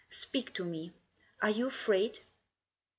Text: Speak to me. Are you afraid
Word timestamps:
Speak 0.09 0.51
to 0.55 0.65
me. 0.65 0.93
Are 1.43 1.51
you 1.51 1.67
afraid 1.67 2.21